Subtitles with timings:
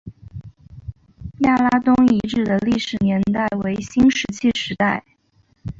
[1.41, 5.03] 亚拉东遗址的历史年代为新石器时代。